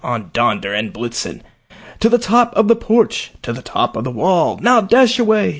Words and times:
_on, 0.03 0.31
Donder 0.33 0.73
and 0.73 0.91
Blitzen! 0.91 1.43
To 1.99 2.09
the 2.09 2.17
top 2.17 2.53
of 2.55 2.67
the 2.67 2.75
porch! 2.75 3.33
to 3.43 3.53
the 3.53 3.61
top 3.61 3.95
of 3.95 4.03
the 4.03 4.09
wall! 4.09 4.57
Now 4.59 4.81
dash 4.81 5.19
away! 5.19 5.49